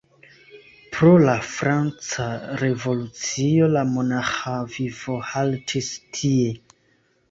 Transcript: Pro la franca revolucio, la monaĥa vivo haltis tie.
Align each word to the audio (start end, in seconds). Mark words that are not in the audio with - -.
Pro 0.95 1.11
la 1.27 1.35
franca 1.57 2.25
revolucio, 2.63 3.71
la 3.77 3.87
monaĥa 3.93 4.59
vivo 4.75 5.23
haltis 5.33 5.97
tie. 6.13 6.55